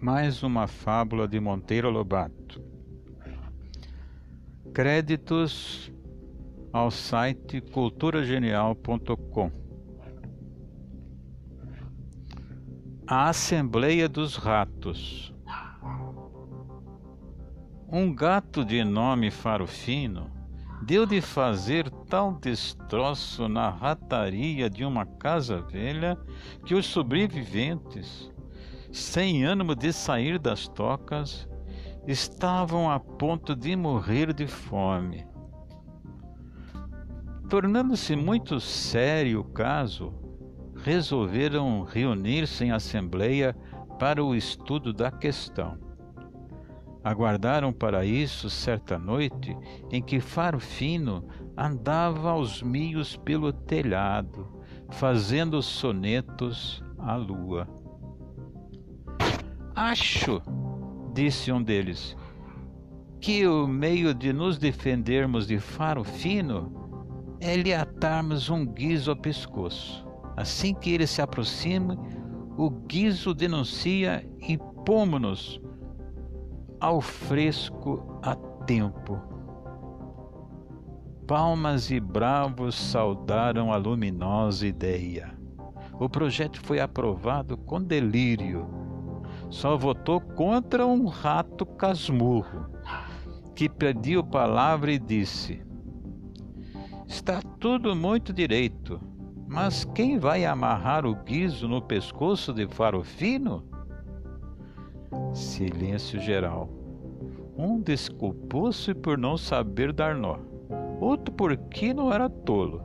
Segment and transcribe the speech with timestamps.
[0.00, 2.62] mais uma fábula de Monteiro Lobato.
[4.72, 5.92] Créditos
[6.72, 9.50] ao site culturagenial.com.
[13.06, 15.34] A Assembleia dos Ratos.
[17.90, 20.30] Um gato de nome Farofino
[20.82, 26.16] deu de fazer tal destroço na rataria de uma casa velha
[26.64, 28.30] que os sobreviventes
[28.90, 31.48] sem ânimo de sair das tocas,
[32.06, 35.26] estavam a ponto de morrer de fome.
[37.48, 40.12] Tornando-se muito sério o caso,
[40.76, 43.56] resolveram reunir-se em assembleia
[43.98, 45.78] para o estudo da questão.
[47.02, 49.56] Aguardaram para isso certa noite
[49.90, 54.46] em que Faro Fino andava aos mios pelo telhado,
[54.90, 57.66] fazendo sonetos à lua.
[59.80, 60.42] Acho,
[61.14, 62.16] disse um deles,
[63.20, 66.72] que o meio de nos defendermos de faro fino
[67.38, 70.04] é lhe atarmos um guiso ao pescoço.
[70.36, 71.96] Assim que ele se aproxime,
[72.56, 75.60] o guiso denuncia e pomos-nos
[76.80, 78.34] ao fresco a
[78.66, 79.16] tempo.
[81.24, 85.38] Palmas e bravos saudaram a luminosa ideia.
[86.00, 88.77] O projeto foi aprovado com delírio
[89.50, 92.66] só votou contra um rato casmurro,
[93.54, 95.62] que pediu palavra e disse:
[97.06, 99.00] Está tudo muito direito,
[99.46, 103.64] mas quem vai amarrar o guiso no pescoço de Farofino?
[105.32, 106.68] Silêncio geral.
[107.56, 110.38] Um desculpou-se por não saber dar nó,
[111.00, 112.82] outro porque não era tolo.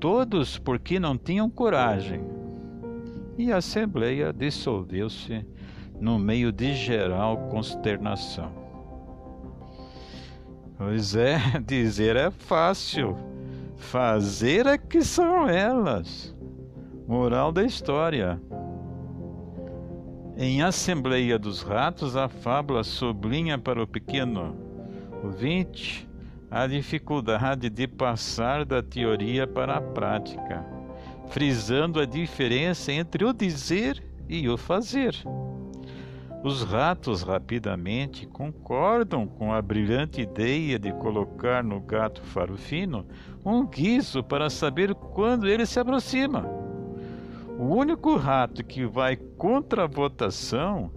[0.00, 2.35] Todos porque não tinham coragem,
[3.38, 5.44] e a assembleia dissolveu-se
[6.00, 8.52] no meio de geral consternação.
[10.76, 13.16] Pois é, dizer é fácil,
[13.76, 16.34] fazer é que são elas.
[17.06, 18.40] Moral da história.
[20.36, 24.54] Em Assembleia dos Ratos, a fábula sublinha para o pequeno
[25.22, 26.06] ouvinte
[26.50, 30.75] a dificuldade de passar da teoria para a prática
[31.28, 35.14] frisando a diferença entre o dizer e o fazer.
[36.44, 43.04] Os ratos rapidamente concordam com a brilhante ideia de colocar no gato farofino
[43.44, 46.46] um guiso para saber quando ele se aproxima.
[47.58, 50.90] O único rato que vai contra a votação,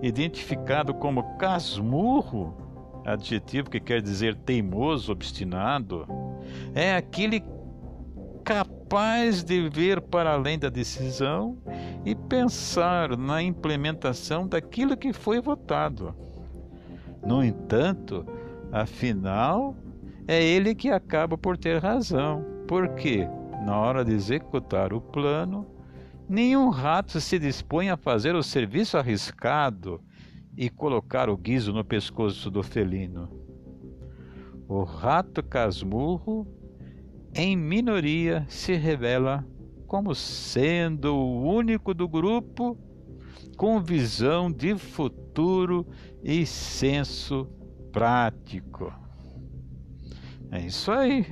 [0.00, 2.56] identificado como casmurro,
[3.04, 6.06] adjetivo que quer dizer teimoso, obstinado,
[6.74, 7.40] é aquele
[8.46, 11.58] capaz de ver para além da decisão
[12.04, 16.14] e pensar na implementação daquilo que foi votado.
[17.26, 18.24] No entanto,
[18.70, 19.74] afinal,
[20.28, 23.28] é ele que acaba por ter razão, porque,
[23.64, 25.66] na hora de executar o plano,
[26.28, 30.00] nenhum rato se dispõe a fazer o serviço arriscado
[30.56, 33.28] e colocar o guiso no pescoço do felino.
[34.68, 36.55] O rato casmurro
[37.36, 39.46] em minoria, se revela
[39.86, 42.76] como sendo o único do grupo
[43.58, 45.86] com visão de futuro
[46.22, 47.46] e senso
[47.92, 48.92] prático.
[50.50, 51.26] É isso aí.